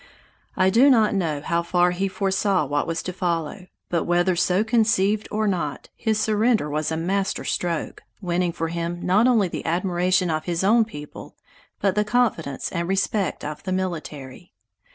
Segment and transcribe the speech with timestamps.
[0.57, 4.63] I do not know how far he foresaw what was to follow; but whether so
[4.63, 9.63] conceived or not, his surrender was a master stroke, winning for him not only the
[9.67, 11.35] admiration of his own people
[11.79, 14.53] but the confidence and respect of the military.